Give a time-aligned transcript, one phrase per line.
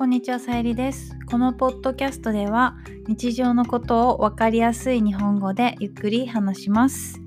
[0.00, 1.14] こんにちは、さゆりです。
[1.30, 2.74] このポッドキャストでは
[3.06, 7.20] 日常のことをわかりやすい日本語でゆっくり話します。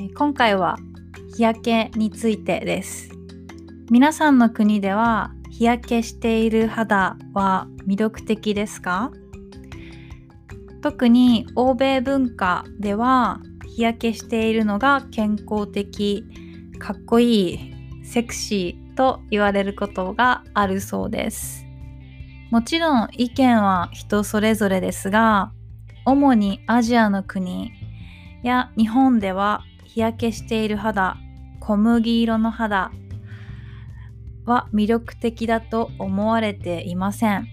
[0.00, 0.76] え今回は
[1.34, 3.10] 日焼けについてです。
[3.90, 9.10] 皆さんの国では日焼けしている肌は魅力的ですか？
[10.82, 16.24] 特に欧米文化では日焼けしているのが健康的、
[16.78, 21.65] かっこいい、セクシーと言われることがあるそうです。
[22.50, 25.52] もちろん意見は人それぞれですが、
[26.04, 27.72] 主にアジアの国
[28.42, 31.16] や日本では日焼けしている肌、
[31.60, 32.92] 小麦色の肌
[34.44, 37.48] は魅力的だと思われていません。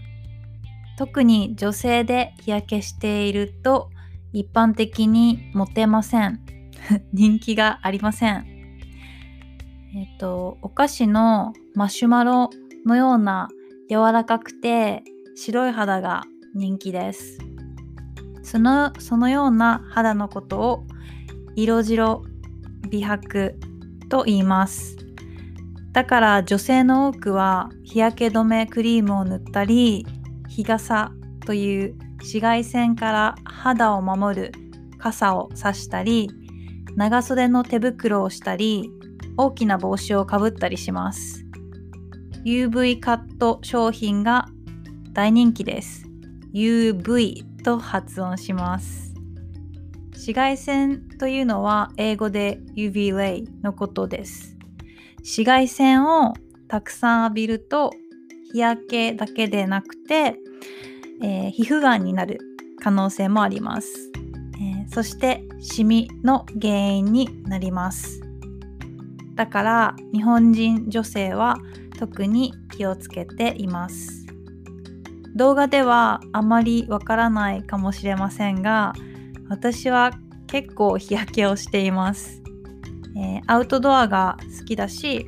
[0.98, 3.90] 特に女性で日焼けしていると
[4.32, 6.40] 一般的にモテません。
[7.12, 8.46] 人気がありません。
[9.96, 12.50] えっ、と、お菓子のマシュマロ
[12.86, 13.50] のような
[13.94, 15.04] 柔らかくて
[15.36, 16.24] 白い肌が
[16.56, 17.38] 人気です。
[18.42, 20.84] そのそのような肌のことを
[21.56, 22.24] 色白
[22.90, 23.56] 美白
[24.10, 24.98] と言います。
[25.92, 30.08] だから女性の多くは日焼け止めクリームを塗ったり
[30.50, 31.12] 日傘
[31.46, 34.52] という紫外線から肌を守る
[34.98, 36.32] 傘を差したり
[36.96, 38.90] 長袖の手袋をしたり
[39.38, 41.46] 大きな帽子をかぶったりします。
[42.46, 44.50] UV カット商品が
[45.14, 46.06] 大人気です。
[46.54, 49.14] UV と発音します。
[50.12, 54.58] 紫外線というのは英語で UV ray のことです。
[55.20, 56.34] 紫外線を
[56.68, 57.92] たくさん浴びると
[58.52, 60.36] 日焼けだけでなくて、
[61.22, 62.40] えー皮膚がんになる
[62.82, 64.12] 可能性もあります。
[64.58, 68.22] えーそしてシミの原因になります。
[69.36, 71.58] だから日本人女性は
[71.98, 74.24] 特に気をつけています。
[75.36, 78.94] 動画ではあまりわからないかもしれませんが
[79.50, 80.12] 私は
[80.48, 82.44] 結構日焼けをしています、
[83.18, 85.28] えーアウトドアが好きだし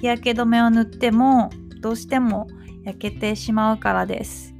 [0.00, 1.50] 日焼け止めを塗っても
[1.80, 2.46] どうしても
[2.84, 4.54] 焼けてしまうからです、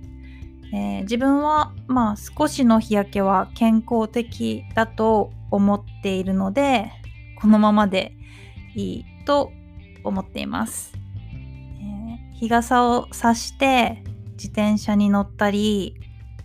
[0.73, 6.91] えー自分はまあ少しの日焼けは健康的だと思っているので
[7.41, 8.17] このままで
[8.75, 9.53] いいと
[10.03, 10.95] 思っています、
[12.43, 15.95] 日傘を差して自転車に乗ったり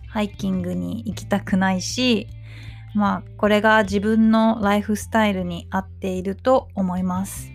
[0.08, 2.28] ハイキングに行きたくないし
[2.94, 7.50] まあこれが自分のライフスタイルに合っていると思います、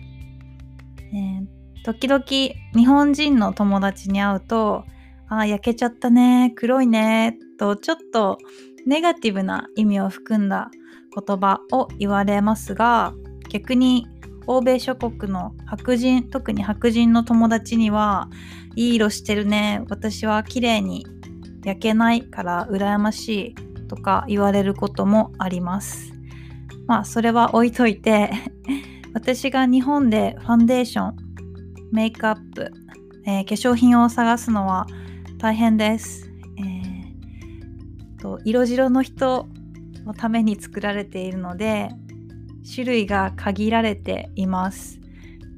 [0.98, 4.86] えー時々日本人の友達に会うと
[5.28, 8.38] 「あー焼けちゃったね黒いね」とちょっと
[8.86, 10.70] ネガティブな意味を含んだ
[11.14, 13.12] 言葉を言われますが
[13.50, 14.06] 逆に
[14.46, 18.28] 欧米諸国の白人特に白人の友達には
[18.76, 19.82] いい色してるね。
[19.88, 21.06] 私は綺麗に
[21.64, 23.54] 焼けないから羨ましい
[23.88, 26.12] とか言われることもあります。
[26.86, 28.30] まあそれは置いといて
[29.14, 31.16] 私が日本でファンデーション
[31.92, 32.70] メイクアップ、
[33.24, 34.86] えー化粧品を探すのは
[35.38, 39.46] 大変です、えーと色白の人
[40.04, 41.88] のために作られているので
[42.72, 44.98] 種類が限られています。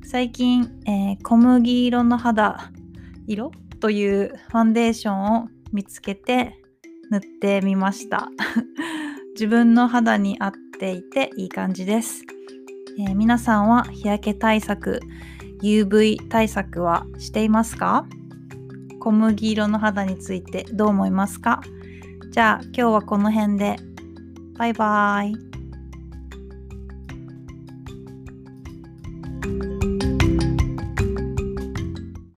[0.04, 2.70] 最近、えー小麦色の肌
[3.26, 3.50] 色
[3.80, 6.54] というファンデーションを見つけて
[7.10, 8.28] 塗ってみました。
[9.34, 12.24] 自分の肌に合っていていい感じです、
[12.98, 15.00] えー皆さんは日焼け対策
[15.62, 18.06] UV 対策はしていますか？
[19.00, 21.60] 小麦色の肌についてどう思いますか？
[22.30, 23.76] じゃあ今日はこの辺で。
[24.58, 25.55] バイバーイ。